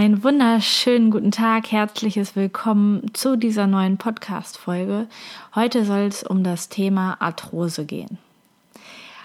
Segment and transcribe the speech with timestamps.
[0.00, 5.08] Ein wunderschönen guten Tag, herzliches Willkommen zu dieser neuen Podcast-Folge.
[5.54, 8.16] Heute soll es um das Thema Arthrose gehen.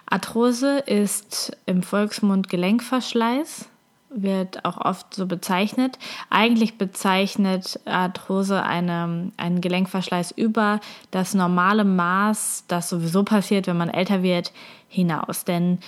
[0.06, 3.70] Arthrose ist im Volksmund Gelenkverschleiß,
[4.10, 5.98] wird auch oft so bezeichnet.
[6.30, 13.90] Eigentlich bezeichnet Arthrose eine, einen Gelenkverschleiß über das normale Maß, das sowieso passiert, wenn man
[13.90, 14.52] älter wird,
[14.90, 15.46] hinaus.
[15.46, 15.80] Denn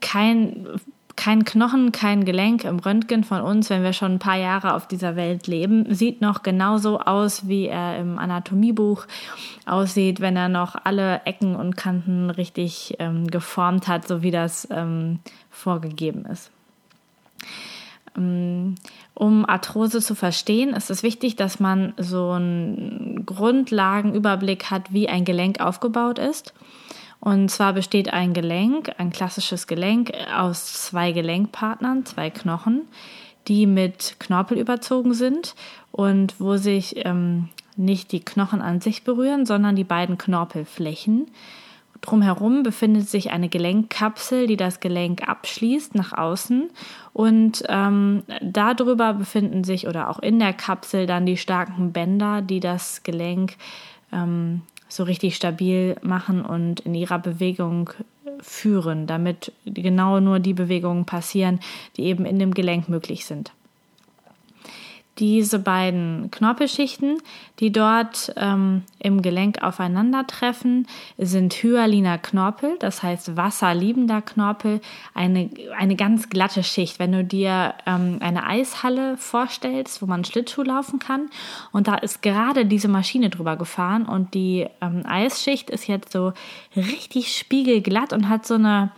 [0.00, 0.68] kein
[1.16, 4.88] kein Knochen, kein Gelenk im Röntgen von uns, wenn wir schon ein paar Jahre auf
[4.88, 9.06] dieser Welt leben, sieht noch genauso aus, wie er im Anatomiebuch
[9.66, 14.68] aussieht, wenn er noch alle Ecken und Kanten richtig ähm, geformt hat, so wie das
[14.70, 16.50] ähm, vorgegeben ist.
[18.16, 18.74] Ähm,
[19.14, 25.24] um Arthrose zu verstehen, ist es wichtig, dass man so einen Grundlagenüberblick hat, wie ein
[25.24, 26.52] Gelenk aufgebaut ist.
[27.24, 32.82] Und zwar besteht ein Gelenk, ein klassisches Gelenk, aus zwei Gelenkpartnern, zwei Knochen,
[33.48, 35.54] die mit Knorpel überzogen sind
[35.90, 41.28] und wo sich ähm, nicht die Knochen an sich berühren, sondern die beiden Knorpelflächen.
[42.02, 46.68] Drumherum befindet sich eine Gelenkkapsel, die das Gelenk abschließt nach außen
[47.14, 52.60] und ähm, darüber befinden sich oder auch in der Kapsel dann die starken Bänder, die
[52.60, 53.56] das Gelenk
[54.12, 54.60] ähm,
[54.94, 57.90] so richtig stabil machen und in ihrer Bewegung
[58.40, 61.60] führen, damit genau nur die Bewegungen passieren,
[61.96, 63.52] die eben in dem Gelenk möglich sind.
[65.18, 67.18] Diese beiden Knorpelschichten,
[67.60, 70.86] die dort ähm, im Gelenk aufeinandertreffen,
[71.18, 74.80] sind hyaliner Knorpel, das heißt wasserliebender Knorpel,
[75.14, 76.98] eine, eine ganz glatte Schicht.
[76.98, 81.30] Wenn du dir ähm, eine Eishalle vorstellst, wo man Schlittschuh laufen kann,
[81.72, 86.32] und da ist gerade diese Maschine drüber gefahren und die ähm, Eisschicht ist jetzt so
[86.76, 88.90] richtig spiegelglatt und hat so, eine,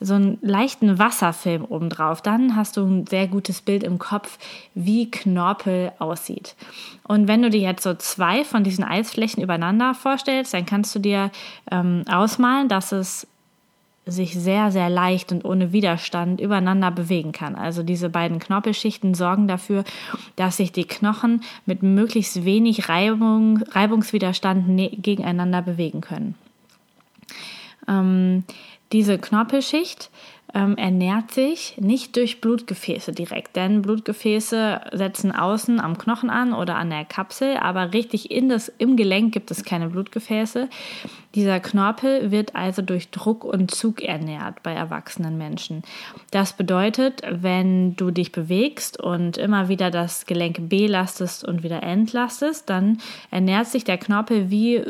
[0.00, 4.38] so einen leichten Wasserfilm obendrauf, dann hast du ein sehr gutes Bild im Kopf,
[4.74, 6.54] wie Knorpel Knorpel aussieht.
[7.10, 11.00] Und wenn du dir jetzt so zwei von diesen Eisflächen übereinander vorstellst, dann kannst du
[11.00, 11.32] dir
[11.68, 13.26] ähm, ausmalen, dass es
[14.06, 17.56] sich sehr, sehr leicht und ohne Widerstand übereinander bewegen kann.
[17.56, 19.82] Also diese beiden Knorpelschichten sorgen dafür,
[20.36, 26.36] dass sich die Knochen mit möglichst wenig Reibung, Reibungswiderstand ne gegeneinander bewegen können.
[27.90, 28.44] Ähm,
[28.92, 30.10] diese Knorpelschicht
[30.52, 36.76] ähm, ernährt sich nicht durch Blutgefäße direkt, denn Blutgefäße setzen außen am Knochen an oder
[36.76, 40.68] an der Kapsel, aber richtig in das, im Gelenk gibt es keine Blutgefäße.
[41.36, 45.82] Dieser Knorpel wird also durch Druck und Zug ernährt bei erwachsenen Menschen.
[46.32, 52.68] Das bedeutet, wenn du dich bewegst und immer wieder das Gelenk belastest und wieder entlastest,
[52.68, 52.98] dann
[53.30, 54.82] ernährt sich der Knorpel wie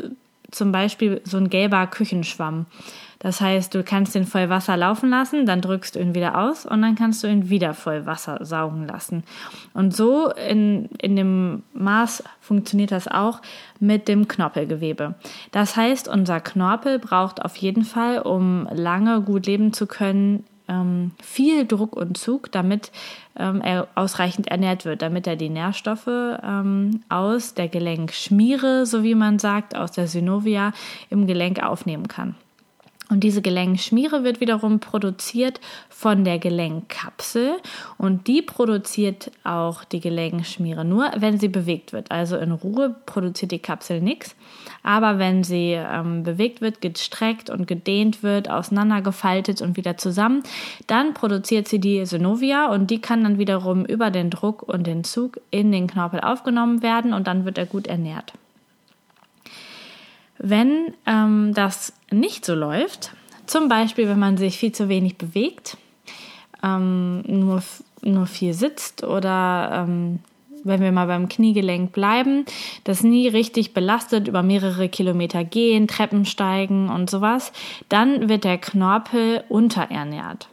[0.51, 2.65] zum Beispiel so ein gelber Küchenschwamm.
[3.21, 6.65] Das heißt, du kannst ihn voll Wasser laufen lassen, dann drückst du ihn wieder aus
[6.65, 9.23] und dann kannst du ihn wieder voll Wasser saugen lassen.
[9.75, 13.41] Und so in, in dem Maß funktioniert das auch
[13.79, 15.13] mit dem Knorpelgewebe.
[15.51, 21.11] Das heißt, unser Knorpel braucht auf jeden Fall, um lange gut leben zu können, ähm,
[21.21, 22.91] viel Druck und Zug, damit
[23.37, 29.15] ähm, er ausreichend ernährt wird, damit er die Nährstoffe ähm, aus der Gelenkschmiere, so wie
[29.15, 30.73] man sagt, aus der Synovia
[31.09, 32.35] im Gelenk aufnehmen kann.
[33.11, 37.57] Und diese Gelenkschmiere wird wiederum produziert von der Gelenkkapsel.
[37.97, 40.85] Und die produziert auch die Gelenkschmiere.
[40.85, 42.09] Nur, wenn sie bewegt wird.
[42.09, 44.33] Also in Ruhe produziert die Kapsel nichts,
[44.81, 50.43] aber wenn sie ähm, bewegt wird, gestreckt und gedehnt wird, auseinandergefaltet und wieder zusammen,
[50.87, 52.67] dann produziert sie die Synovia.
[52.67, 56.81] Und die kann dann wiederum über den Druck und den Zug in den Knorpel aufgenommen
[56.81, 57.11] werden.
[57.11, 58.31] Und dann wird er gut ernährt.
[60.43, 63.11] Wenn ähm, das nicht so läuft,
[63.45, 65.77] zum Beispiel wenn man sich viel zu wenig bewegt,
[66.63, 67.61] ähm, nur,
[68.01, 70.19] nur viel sitzt oder ähm,
[70.63, 72.45] wenn wir mal beim Kniegelenk bleiben,
[72.83, 77.51] das nie richtig belastet, über mehrere Kilometer gehen, Treppen steigen und sowas,
[77.89, 80.50] dann wird der Knorpel unterernährt.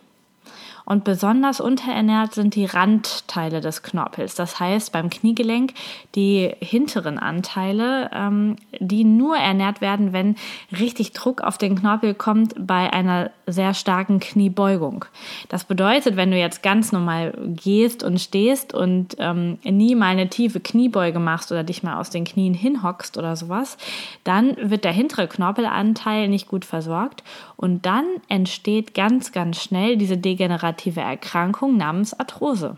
[0.88, 4.36] Und besonders unterernährt sind die Randteile des Knorpels.
[4.36, 5.74] Das heißt beim Kniegelenk
[6.14, 10.36] die hinteren Anteile, ähm, die nur ernährt werden, wenn
[10.72, 15.04] richtig Druck auf den Knorpel kommt bei einer sehr starken Kniebeugung.
[15.50, 20.30] Das bedeutet, wenn du jetzt ganz normal gehst und stehst und ähm, nie mal eine
[20.30, 23.76] tiefe Kniebeuge machst oder dich mal aus den Knien hinhockst oder sowas,
[24.24, 27.22] dann wird der hintere Knorpelanteil nicht gut versorgt
[27.56, 32.76] und dann entsteht ganz, ganz schnell diese degenerative Erkrankung namens Arthrose.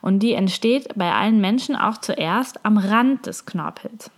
[0.00, 4.10] Und die entsteht bei allen Menschen auch zuerst am Rand des Knorpels.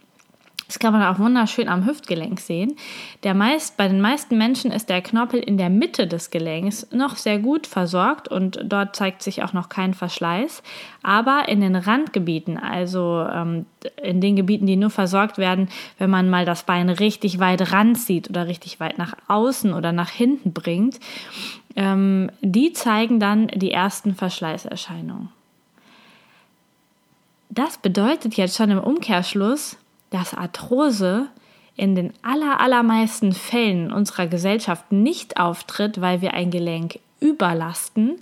[0.68, 2.76] Das kann man auch wunderschön am Hüftgelenk sehen.
[3.22, 7.16] Der meist, bei den meisten Menschen ist der Knorpel in der Mitte des Gelenks noch
[7.16, 10.62] sehr gut versorgt und dort zeigt sich auch noch kein Verschleiß.
[11.02, 13.64] Aber in den Randgebieten, also ähm,
[14.02, 18.28] in den Gebieten, die nur versorgt werden, wenn man mal das Bein richtig weit ranzieht
[18.28, 21.00] oder richtig weit nach außen oder nach hinten bringt,
[21.76, 25.30] ähm, die zeigen dann die ersten Verschleißerscheinungen.
[27.50, 29.76] Das bedeutet jetzt schon im Umkehrschluss,
[30.10, 31.28] dass Arthrose
[31.76, 38.16] in den aller, allermeisten Fällen unserer Gesellschaft nicht auftritt, weil wir ein Gelenk überlasten,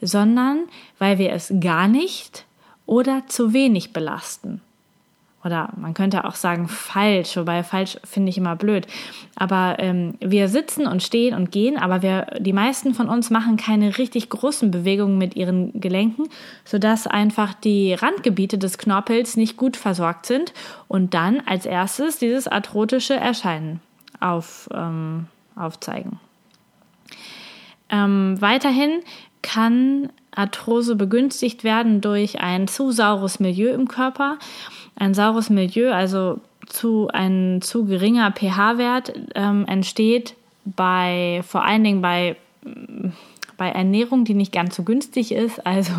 [0.00, 0.64] sondern
[0.98, 2.44] weil wir es gar nicht
[2.86, 4.60] oder zu wenig belasten
[5.44, 8.86] oder man könnte auch sagen falsch, wobei falsch finde ich immer blöd.
[9.36, 13.56] Aber ähm, wir sitzen und stehen und gehen, aber wir, die meisten von uns machen
[13.56, 16.28] keine richtig großen Bewegungen mit ihren Gelenken,
[16.64, 20.52] sodass einfach die Randgebiete des Knorpels nicht gut versorgt sind
[20.88, 23.80] und dann als erstes dieses arthrotische Erscheinen
[24.18, 26.18] auf, ähm, aufzeigen.
[27.90, 29.02] Ähm, weiterhin
[29.42, 34.38] kann Arthrose begünstigt werden durch ein zu saures Milieu im Körper.
[34.98, 40.34] Ein saures Milieu, also zu ein zu geringer pH-Wert, ähm, entsteht
[40.64, 42.36] bei vor allen Dingen bei
[43.58, 45.92] bei Ernährung, die nicht ganz so günstig ist, also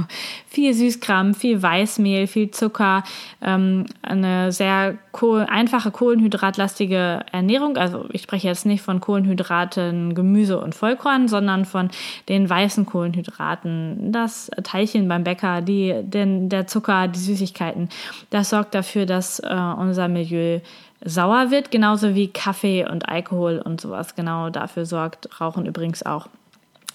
[0.48, 3.04] viel Süßkram, viel Weißmehl, viel Zucker,
[3.42, 7.78] ähm, eine sehr Kohl einfache kohlenhydratlastige Ernährung.
[7.78, 11.90] Also ich spreche jetzt nicht von Kohlenhydraten, Gemüse und Vollkorn, sondern von
[12.30, 17.90] den weißen Kohlenhydraten, das Teilchen beim Bäcker, die, den, der Zucker, die Süßigkeiten.
[18.30, 20.62] Das sorgt dafür, dass äh, unser Milieu
[21.04, 25.42] sauer wird, genauso wie Kaffee und Alkohol und sowas genau dafür sorgt.
[25.42, 26.28] Rauchen übrigens auch.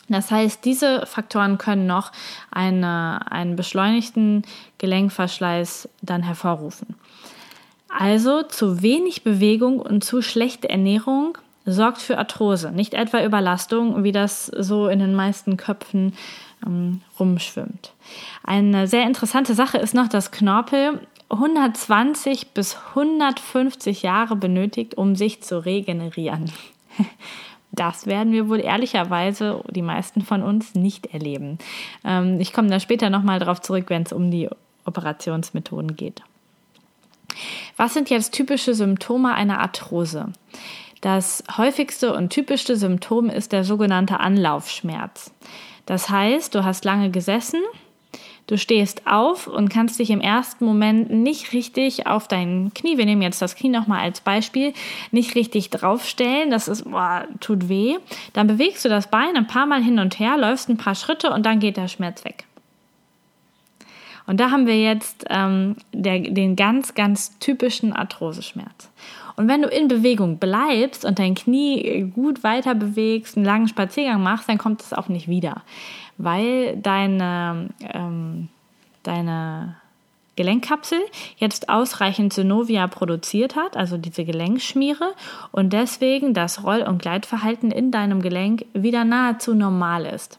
[0.08, 2.12] Das heißt, diese Faktoren können noch
[2.50, 4.42] eine, einen beschleunigten
[4.78, 6.94] Gelenkverschleiß dann hervorrufen.
[7.88, 14.12] Also zu wenig Bewegung und zu schlechte Ernährung sorgt für Arthrose, nicht etwa Überlastung, wie
[14.12, 16.14] das so in den meisten Köpfen
[16.66, 17.92] ähm, rumschwimmt.
[18.42, 25.42] Eine sehr interessante Sache ist noch, dass Knorpel 120 bis 150 Jahre benötigt, um sich
[25.42, 26.50] zu regenerieren.
[27.74, 31.58] Das werden wir wohl ehrlicherweise die meisten von uns nicht erleben.
[32.04, 34.48] Ähm, ich komme da später nochmal drauf zurück, wenn es um die
[34.84, 36.22] Operationsmethoden geht.
[37.76, 40.32] Was sind jetzt typische Symptome einer Arthrose?
[41.00, 45.32] Das häufigste und typischste Symptom ist der sogenannte Anlaufschmerz.
[45.84, 47.60] Das heißt, du hast lange gesessen,
[48.46, 53.06] Du stehst auf und kannst dich im ersten Moment nicht richtig auf dein Knie, wir
[53.06, 54.74] nehmen jetzt das Knie nochmal als Beispiel,
[55.12, 56.50] nicht richtig draufstellen.
[56.50, 57.96] Das ist, boah, tut weh.
[58.34, 61.30] Dann bewegst du das Bein ein paar Mal hin und her, läufst ein paar Schritte
[61.30, 62.44] und dann geht der Schmerz weg.
[64.26, 68.90] Und da haben wir jetzt ähm, der, den ganz, ganz typischen Arthroseschmerz.
[69.36, 74.22] Und wenn du in Bewegung bleibst und dein Knie gut weiter bewegst, einen langen Spaziergang
[74.22, 75.62] machst, dann kommt es auch nicht wieder
[76.16, 78.48] weil deine, ähm,
[79.02, 79.76] deine
[80.36, 80.98] Gelenkkapsel
[81.36, 85.14] jetzt ausreichend Synovia produziert hat, also diese Gelenkschmiere,
[85.52, 90.38] und deswegen das Roll- und Gleitverhalten in deinem Gelenk wieder nahezu normal ist.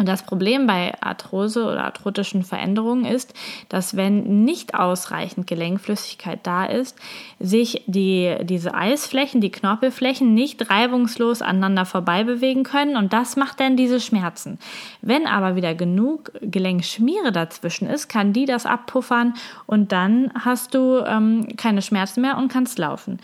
[0.00, 3.34] Und das Problem bei Arthrose oder arthrotischen Veränderungen ist,
[3.68, 6.96] dass wenn nicht ausreichend Gelenkflüssigkeit da ist,
[7.38, 13.60] sich die, diese Eisflächen, die Knorpelflächen nicht reibungslos aneinander vorbei bewegen können und das macht
[13.60, 14.58] dann diese Schmerzen.
[15.02, 19.34] Wenn aber wieder genug Gelenkschmiere dazwischen ist, kann die das abpuffern
[19.66, 23.18] und dann hast du ähm, keine Schmerzen mehr und kannst laufen.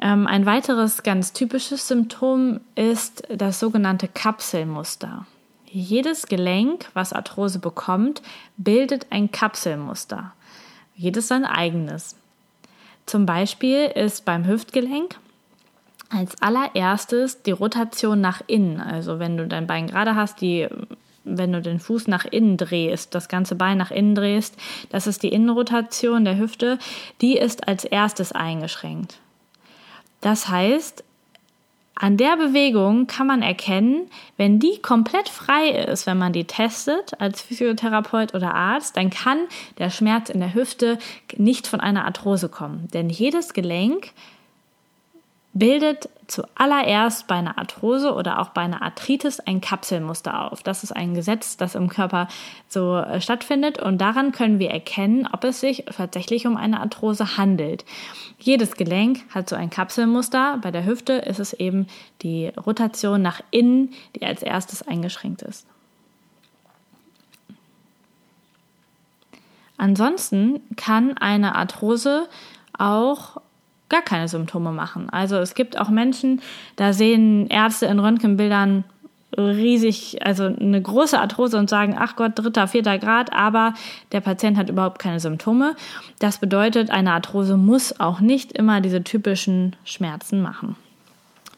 [0.00, 5.26] Ähm, ein weiteres ganz typisches Symptom ist das sogenannte Kapselmuster.
[5.74, 8.20] Jedes Gelenk, was Arthrose bekommt,
[8.58, 10.32] bildet ein Kapselmuster.
[10.94, 12.14] Jedes sein eigenes.
[13.06, 15.18] Zum Beispiel ist beim Hüftgelenk
[16.10, 18.80] als allererstes die Rotation nach innen.
[18.80, 20.68] Also wenn du dein Bein gerade hast, die,
[21.24, 24.56] wenn du den Fuß nach innen drehst, das ganze Bein nach innen drehst,
[24.90, 26.78] das ist die Innenrotation der Hüfte,
[27.22, 29.20] die ist als erstes eingeschränkt.
[30.20, 31.02] Das heißt,
[31.94, 37.20] an der Bewegung kann man erkennen, wenn die komplett frei ist, wenn man die testet
[37.20, 39.38] als Physiotherapeut oder Arzt, dann kann
[39.78, 40.98] der Schmerz in der Hüfte
[41.36, 42.88] nicht von einer Arthrose kommen.
[42.92, 44.12] Denn jedes Gelenk
[45.54, 50.62] bildet zuallererst bei einer Arthrose oder auch bei einer Arthritis ein Kapselmuster auf.
[50.62, 52.28] Das ist ein Gesetz, das im Körper
[52.68, 57.36] so äh, stattfindet und daran können wir erkennen, ob es sich tatsächlich um eine Arthrose
[57.36, 57.84] handelt.
[58.38, 60.58] Jedes Gelenk hat so ein Kapselmuster.
[60.62, 61.86] Bei der Hüfte ist es eben
[62.22, 65.66] die Rotation nach innen, die als erstes eingeschränkt ist.
[69.76, 72.28] Ansonsten kann eine Arthrose
[72.78, 73.40] auch
[73.92, 75.08] gar keine Symptome machen.
[75.10, 76.40] Also es gibt auch Menschen,
[76.74, 78.84] da sehen Ärzte in Röntgenbildern
[79.36, 83.74] riesig, also eine große Arthrose und sagen, ach Gott, dritter, vierter Grad, aber
[84.12, 85.74] der Patient hat überhaupt keine Symptome.
[86.18, 90.76] Das bedeutet, eine Arthrose muss auch nicht immer diese typischen Schmerzen machen.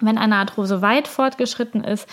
[0.04, 2.08] Wenn eine Arthrose weit fortgeschritten ist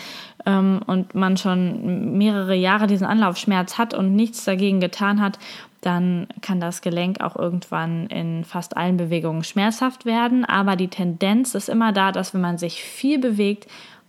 [0.46, 5.40] ähm, und man schon mehrere Jahre diesen Anlaufschmerz hat und nichts dagegen getan hat,
[5.82, 10.46] dann kann das Gelenk auch irgendwann in fast allen Bewegungen schmerzhaft werden.
[10.46, 13.68] Aber die Tendenz ist immer da, dass wenn man sich viel bewegt,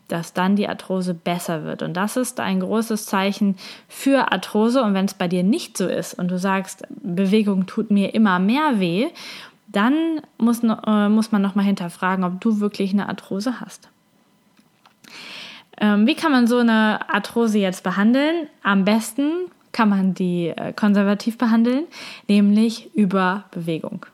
[0.08, 1.80] dass dann die Arthrose besser wird.
[1.80, 3.56] Und das ist ein großes Zeichen
[3.88, 4.82] für Arthrose.
[4.82, 8.38] Und wenn es bei dir nicht so ist und du sagst, Bewegung tut mir immer
[8.38, 9.08] mehr weh,
[9.72, 13.88] dann muss, äh, muss man nochmal hinterfragen, ob du wirklich eine Arthrose hast.
[15.80, 18.48] Ähm, wie kann man so eine Arthrose jetzt behandeln?
[18.62, 19.32] Am besten
[19.72, 21.84] kann man die äh, konservativ behandeln,
[22.28, 24.06] nämlich über Bewegung.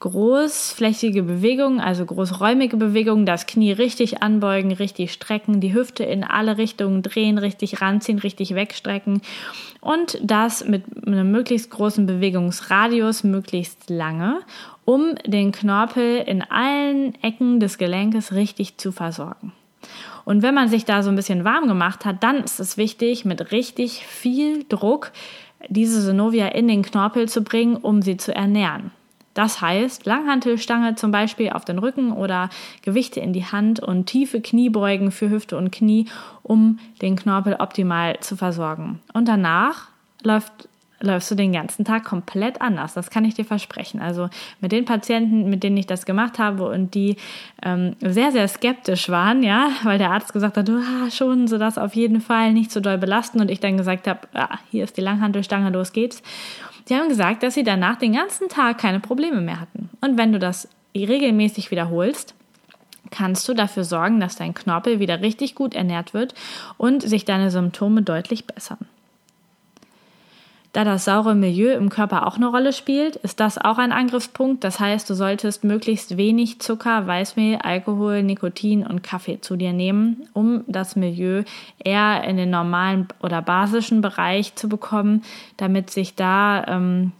[0.00, 6.56] Großflächige Bewegung, also großräumige Bewegung, das Knie richtig anbeugen, richtig strecken, die Hüfte in alle
[6.56, 9.22] Richtungen drehen, richtig ranziehen, richtig wegstrecken
[9.80, 14.38] und das mit einem möglichst großen Bewegungsradius, möglichst lange,
[14.84, 19.52] um den Knorpel in allen Ecken des Gelenkes richtig zu versorgen.
[20.24, 23.24] Und wenn man sich da so ein bisschen warm gemacht hat, dann ist es wichtig,
[23.24, 25.10] mit richtig viel Druck
[25.68, 28.92] diese Synovia in den Knorpel zu bringen, um sie zu ernähren.
[29.38, 32.50] Das heißt, Langhantelstange zum Beispiel auf den Rücken oder
[32.82, 36.06] Gewichte in die Hand und tiefe Kniebeugen für Hüfte und Knie,
[36.42, 38.98] um den Knorpel optimal zu versorgen.
[39.12, 39.90] Und danach
[40.24, 40.68] läuft
[41.00, 42.94] läufst du den ganzen Tag komplett anders.
[42.94, 44.00] Das kann ich dir versprechen.
[44.00, 44.28] Also
[44.60, 47.14] mit den Patienten, mit denen ich das gemacht habe und die
[47.62, 51.78] ähm, sehr, sehr skeptisch waren, ja, weil der Arzt gesagt hat, ah, schonen Sie das
[51.78, 54.96] auf jeden Fall nicht so doll belasten und ich dann gesagt habe, ah, hier ist
[54.96, 56.24] die Langhantelstange, los geht's.
[56.88, 59.90] Die haben gesagt, dass sie danach den ganzen Tag keine Probleme mehr hatten.
[60.00, 62.34] Und wenn du das regelmäßig wiederholst,
[63.10, 66.34] kannst du dafür sorgen, dass dein Knorpel wieder richtig gut ernährt wird
[66.76, 68.78] und sich deine Symptome deutlich bessern.
[70.78, 74.62] Da das saure Milieu im Körper auch eine Rolle spielt, ist das auch ein Angriffspunkt.
[74.62, 80.28] Das heißt, du solltest möglichst wenig Zucker, Weißmehl, Alkohol, Nikotin und Kaffee zu dir nehmen,
[80.34, 81.42] um das Milieu
[81.82, 85.24] eher in den normalen oder basischen Bereich zu bekommen,
[85.56, 87.10] damit sich da ähm,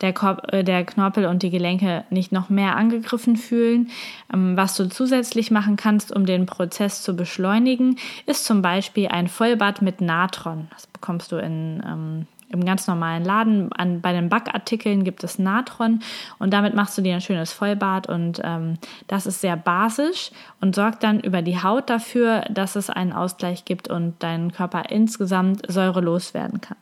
[0.00, 0.14] der,
[0.54, 3.90] äh, der Knorpel und die Gelenke nicht noch mehr angegriffen fühlen.
[4.32, 9.28] Ähm, was du zusätzlich machen kannst, um den Prozess zu beschleunigen, ist zum Beispiel ein
[9.28, 10.68] Vollbad mit Natron.
[10.70, 13.72] Das bekommst du in ähm, im ganz normalen Laden.
[13.72, 16.00] An, bei den Backartikeln gibt es Natron
[16.38, 20.74] und damit machst du dir ein schönes Vollbad und ähm, das ist sehr basisch und
[20.74, 25.62] sorgt dann über die Haut dafür, dass es einen Ausgleich gibt und dein Körper insgesamt
[25.70, 26.78] säurelos werden kann.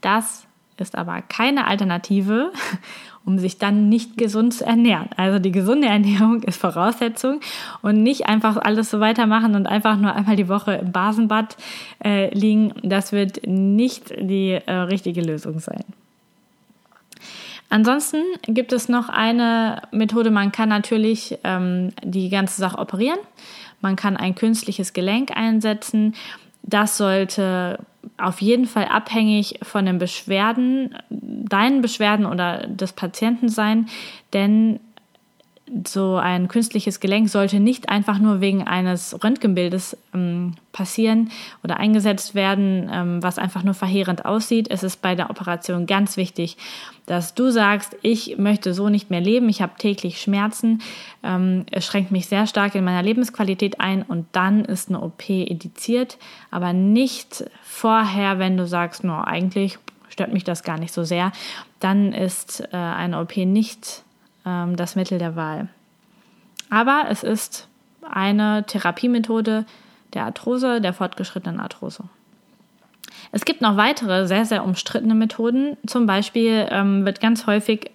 [0.00, 0.46] Das
[0.76, 2.52] ist aber keine Alternative,
[3.28, 5.10] um sich dann nicht gesund zu ernähren.
[5.18, 7.40] Also die gesunde Ernährung ist Voraussetzung
[7.82, 11.58] und nicht einfach alles so weitermachen und einfach nur einmal die Woche im Basenbad
[12.02, 12.72] äh, liegen.
[12.82, 15.84] Das wird nicht die äh, richtige Lösung sein.
[17.68, 23.18] Ansonsten gibt es noch eine Methode, man kann natürlich ähm, die ganze Sache operieren.
[23.82, 26.14] Man kann ein künstliches Gelenk einsetzen.
[26.68, 27.78] Das sollte
[28.18, 33.86] auf jeden Fall abhängig von den Beschwerden, deinen Beschwerden oder des Patienten sein,
[34.34, 34.78] denn
[35.86, 41.30] so ein künstliches Gelenk sollte nicht einfach nur wegen eines Röntgenbildes ähm, passieren
[41.62, 44.68] oder eingesetzt werden, ähm, was einfach nur verheerend aussieht.
[44.70, 46.56] Es ist bei der Operation ganz wichtig,
[47.06, 50.82] dass du sagst, ich möchte so nicht mehr leben, ich habe täglich Schmerzen,
[51.22, 55.28] ähm, es schränkt mich sehr stark in meiner Lebensqualität ein und dann ist eine OP
[55.28, 56.18] indiziert,
[56.50, 61.32] aber nicht vorher, wenn du sagst, nur eigentlich stört mich das gar nicht so sehr,
[61.80, 64.04] dann ist äh, eine OP nicht
[64.48, 65.68] ähm, das Mittel der Wahl.
[66.70, 67.68] Aber es ist
[68.10, 69.66] eine Therapiemethode
[70.14, 72.04] der Arthrose, der fortgeschrittenen Arthrose.
[73.32, 75.76] Es gibt noch weitere sehr, sehr umstrittene Methoden.
[75.86, 77.90] Zum Beispiel ähm, wird ganz häufig,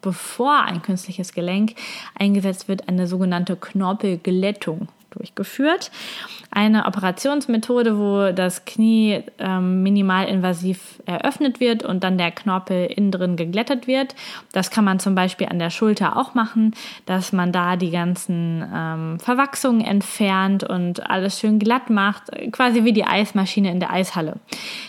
[0.00, 1.74] bevor ein künstliches Gelenk
[2.18, 5.90] eingesetzt wird, eine sogenannte Knorpelglättung durchgeführt.
[6.50, 13.10] Eine Operationsmethode, wo das Knie ähm, minimal invasiv eröffnet wird und dann der Knorpel innen
[13.10, 14.14] drin geglättet wird.
[14.52, 18.64] Das kann man zum Beispiel an der Schulter auch machen, dass man da die ganzen
[18.74, 24.36] ähm, Verwachsungen entfernt und alles schön glatt macht, quasi wie die Eismaschine in der Eishalle.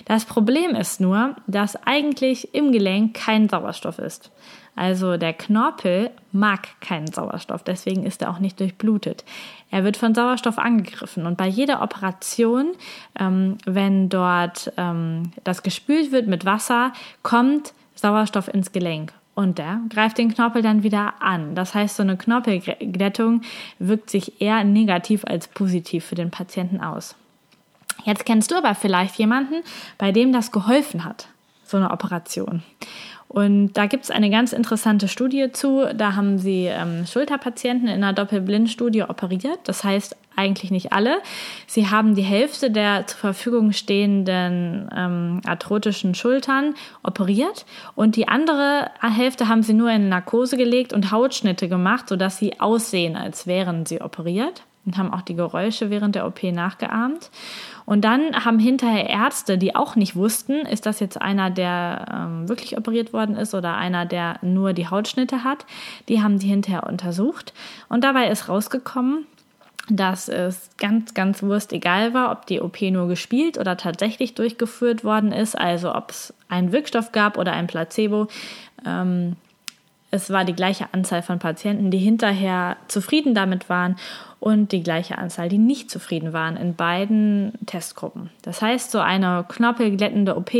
[0.05, 4.31] Das Problem ist nur, dass eigentlich im Gelenk kein Sauerstoff ist.
[4.77, 9.25] Also der Knorpel mag keinen Sauerstoff, deswegen ist er auch nicht durchblutet.
[9.71, 12.73] Er wird von Sauerstoff angegriffen und bei jeder Operation,
[13.19, 16.93] ähm, wenn dort ähm, das gespült wird mit Wasser,
[17.23, 19.13] kommt Sauerstoff ins Gelenk.
[19.33, 21.53] Und der greift den Knorpel dann wieder an.
[21.55, 23.41] Das heißt, so eine Knorpelglättung
[23.79, 27.15] wirkt sich eher negativ als positiv für den Patienten aus.
[28.03, 29.63] Jetzt kennst du aber vielleicht jemanden,
[29.97, 31.27] bei dem das geholfen hat,
[31.63, 32.63] so eine Operation.
[33.27, 35.85] Und da gibt es eine ganz interessante Studie zu.
[35.93, 39.59] Da haben sie ähm, Schulterpatienten in einer Doppelblindstudie operiert.
[39.65, 41.17] Das heißt eigentlich nicht alle.
[41.65, 47.65] Sie haben die Hälfte der zur Verfügung stehenden ähm, arthrotischen Schultern operiert
[47.95, 52.59] und die andere Hälfte haben sie nur in Narkose gelegt und Hautschnitte gemacht, sodass sie
[52.59, 57.29] aussehen, als wären sie operiert und haben auch die Geräusche während der OP nachgeahmt.
[57.85, 62.49] Und dann haben hinterher Ärzte, die auch nicht wussten, ist das jetzt einer, der ähm,
[62.49, 65.65] wirklich operiert worden ist oder einer, der nur die Hautschnitte hat,
[66.07, 67.53] die haben die hinterher untersucht.
[67.89, 69.27] Und dabei ist rausgekommen,
[69.89, 75.03] dass es ganz, ganz wurst egal war, ob die OP nur gespielt oder tatsächlich durchgeführt
[75.03, 78.27] worden ist, also ob es einen Wirkstoff gab oder ein Placebo.
[78.85, 79.35] Ähm,
[80.09, 83.97] es war die gleiche Anzahl von Patienten, die hinterher zufrieden damit waren
[84.39, 88.29] und die gleiche Anzahl, die nicht zufrieden waren in beiden Testgruppen.
[88.41, 90.51] Das heißt, so eine knorpelglättende OP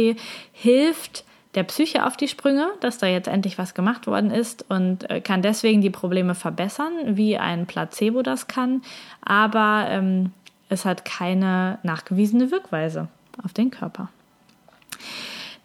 [0.52, 1.24] hilft
[1.56, 5.22] der Psyche auf die Sprünge, dass da jetzt endlich was gemacht worden ist und äh,
[5.22, 8.82] kann deswegen die Probleme verbessern, wie ein Placebo das kann,
[9.22, 10.34] aber ähm,
[10.70, 13.08] es hat keine nachgewiesene Wirkweise
[13.44, 14.10] auf den Körper.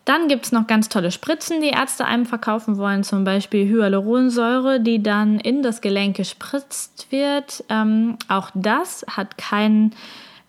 [0.04, 4.80] Dann gibt es noch ganz tolle Spritzen, die Ärzte einem verkaufen wollen, zum Beispiel Hyaluronsäure,
[4.80, 7.62] die dann in das Gelenk gespritzt wird.
[7.68, 9.94] Ähm, auch das hat keinen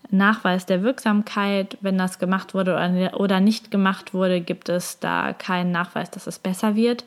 [0.09, 1.77] Nachweis der Wirksamkeit.
[1.81, 6.39] Wenn das gemacht wurde oder nicht gemacht wurde, gibt es da keinen Nachweis, dass es
[6.39, 7.05] besser wird.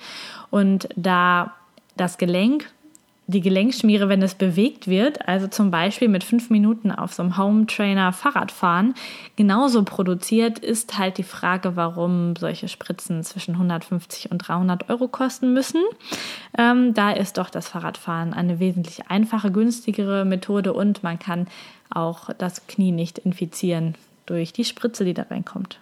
[0.51, 1.53] Und da
[1.97, 2.69] das Gelenk
[3.29, 7.37] die Gelenkschmiere, wenn es bewegt wird, also zum Beispiel mit fünf Minuten auf so einem
[7.37, 8.95] Home Trainer Fahrrad fahren,
[9.35, 15.53] genauso produziert, ist halt die Frage, warum solche Spritzen zwischen 150 und 300 Euro kosten
[15.53, 15.83] müssen.
[16.57, 21.49] Ähm, da ist doch das Fahrradfahren eine wesentlich einfache, günstigere Methode und man kann
[21.91, 25.81] auch das Knie nicht infizieren durch die Spritze, die da reinkommt.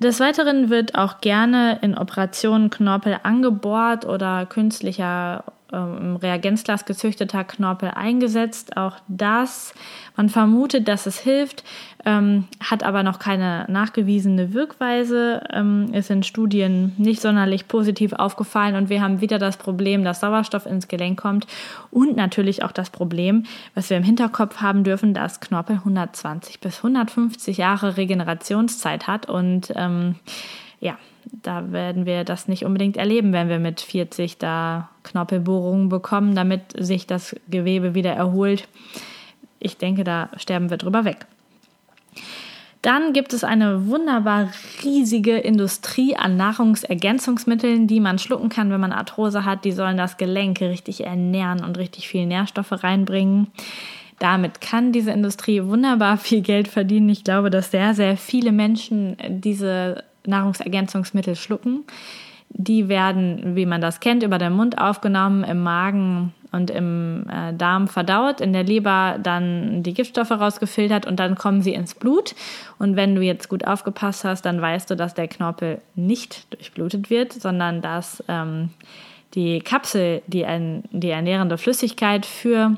[0.00, 7.90] Des Weiteren wird auch gerne in Operationen Knorpel angebohrt oder künstlicher ähm, Reagenzglas gezüchteter Knorpel
[7.90, 8.76] eingesetzt.
[8.76, 9.74] Auch das,
[10.16, 11.64] man vermutet, dass es hilft,
[12.04, 18.76] ähm, hat aber noch keine nachgewiesene Wirkweise, ähm, ist in Studien nicht sonderlich positiv aufgefallen
[18.76, 21.46] und wir haben wieder das Problem, dass Sauerstoff ins Gelenk kommt
[21.90, 26.78] und natürlich auch das Problem, was wir im Hinterkopf haben dürfen, dass Knorpel 120 bis
[26.78, 30.14] 150 Jahre Regenerationszeit hat und ähm,
[30.80, 36.34] ja, da werden wir das nicht unbedingt erleben, wenn wir mit 40 da Knorpelbohrungen bekommen,
[36.34, 38.68] damit sich das Gewebe wieder erholt.
[39.60, 41.26] Ich denke, da sterben wir drüber weg.
[42.82, 44.50] Dann gibt es eine wunderbar
[44.84, 49.64] riesige Industrie an Nahrungsergänzungsmitteln, die man schlucken kann, wenn man Arthrose hat.
[49.64, 53.48] Die sollen das Gelenk richtig ernähren und richtig viel Nährstoffe reinbringen.
[54.20, 57.08] Damit kann diese Industrie wunderbar viel Geld verdienen.
[57.08, 61.84] Ich glaube, dass sehr, sehr viele Menschen diese Nahrungsergänzungsmittel schlucken.
[62.50, 67.52] Die werden, wie man das kennt, über den Mund aufgenommen, im Magen und im äh,
[67.52, 72.34] Darm verdaut, in der Leber dann die Giftstoffe rausgefiltert und dann kommen sie ins Blut.
[72.78, 77.10] Und wenn du jetzt gut aufgepasst hast, dann weißt du, dass der Knorpel nicht durchblutet
[77.10, 78.70] wird, sondern dass ähm,
[79.34, 82.76] die Kapsel, die, ein, die ernährende Flüssigkeit für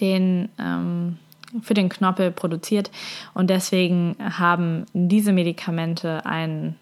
[0.00, 1.18] den ähm,
[1.62, 2.90] für den Knorpel produziert
[3.34, 6.76] und deswegen haben diese Medikamente einen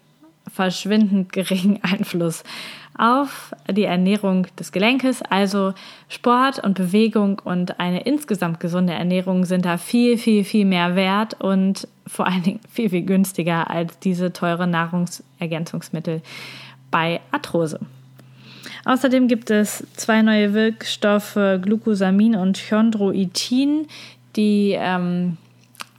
[0.51, 2.43] verschwindend geringen Einfluss
[2.97, 5.21] auf die Ernährung des Gelenkes.
[5.21, 5.73] Also
[6.09, 11.39] Sport und Bewegung und eine insgesamt gesunde Ernährung sind da viel, viel, viel mehr wert
[11.39, 16.21] und vor allen Dingen viel, viel günstiger als diese teure Nahrungsergänzungsmittel
[16.89, 17.79] bei Arthrose.
[18.85, 23.87] Außerdem gibt es zwei neue Wirkstoffe, Glucosamin und Chondroitin,
[24.37, 25.37] die ähm,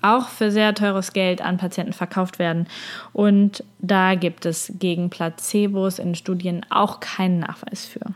[0.00, 2.66] auch für sehr teures Geld an Patienten verkauft werden.
[3.12, 8.14] Und da gibt es gegen Placebos in Studien auch keinen Nachweis für.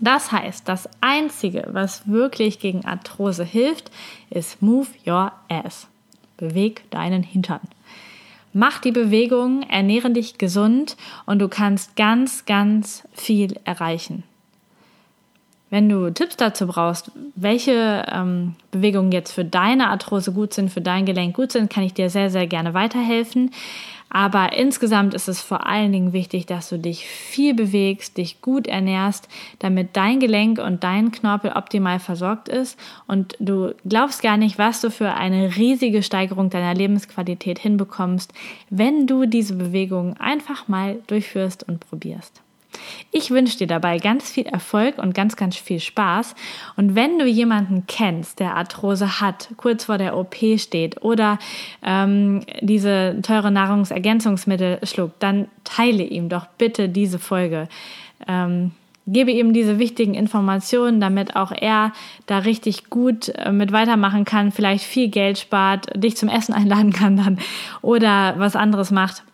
[0.00, 3.90] Das heißt, das Einzige, was wirklich gegen Arthrose hilft,
[4.30, 5.86] ist Move Your Ass.
[6.36, 7.60] Beweg deinen Hintern.
[8.52, 14.24] Mach die Bewegung, ernähre dich gesund und du kannst ganz, ganz viel erreichen.
[15.72, 20.82] Wenn du Tipps dazu brauchst, welche ähm, Bewegungen jetzt für deine Arthrose gut sind, für
[20.82, 23.50] dein Gelenk gut sind, kann ich dir sehr, sehr gerne weiterhelfen.
[24.10, 28.66] Aber insgesamt ist es vor allen Dingen wichtig, dass du dich viel bewegst, dich gut
[28.66, 29.30] ernährst,
[29.60, 34.82] damit dein Gelenk und dein Knorpel optimal versorgt ist und du glaubst gar nicht, was
[34.82, 38.34] du für eine riesige Steigerung deiner Lebensqualität hinbekommst,
[38.68, 42.42] wenn du diese Bewegung einfach mal durchführst und probierst.
[43.10, 46.34] Ich wünsche dir dabei ganz viel Erfolg und ganz, ganz viel Spaß.
[46.76, 51.38] Und wenn du jemanden kennst, der Arthrose hat, kurz vor der OP steht oder
[51.82, 57.68] ähm, diese teure Nahrungsergänzungsmittel schluckt, dann teile ihm doch bitte diese Folge.
[58.26, 58.72] Ähm,
[59.06, 61.92] gebe ihm diese wichtigen Informationen, damit auch er
[62.26, 66.92] da richtig gut äh, mit weitermachen kann, vielleicht viel Geld spart, dich zum Essen einladen
[66.92, 67.38] kann dann
[67.82, 69.24] oder was anderes macht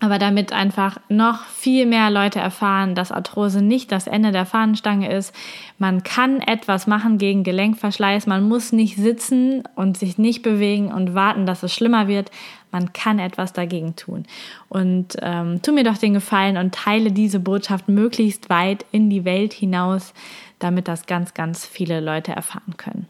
[0.00, 5.12] aber damit einfach noch viel mehr Leute erfahren, dass Arthrose nicht das Ende der Fahnenstange
[5.12, 5.34] ist.
[5.78, 8.26] Man kann etwas machen gegen Gelenkverschleiß.
[8.26, 12.30] Man muss nicht sitzen und sich nicht bewegen und warten, dass es schlimmer wird.
[12.72, 14.24] Man kann etwas dagegen tun.
[14.70, 19.26] Und ähm, tu mir doch den Gefallen und teile diese Botschaft möglichst weit in die
[19.26, 20.14] Welt hinaus,
[20.60, 23.06] damit das ganz, ganz viele Leute erfahren können.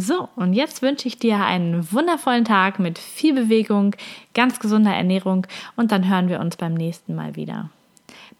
[0.00, 3.96] So, und jetzt wünsche ich dir einen wundervollen Tag mit viel Bewegung,
[4.32, 7.70] ganz gesunder Ernährung und dann hören wir uns beim nächsten Mal wieder.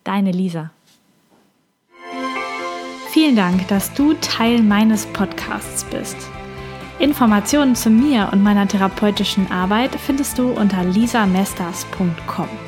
[0.05, 0.71] Deine Lisa.
[3.11, 6.17] Vielen Dank, dass du Teil meines Podcasts bist.
[6.99, 12.68] Informationen zu mir und meiner therapeutischen Arbeit findest du unter lisamesters.com.